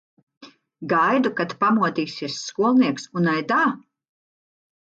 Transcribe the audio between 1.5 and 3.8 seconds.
pamodīsies skolnieks un aidā!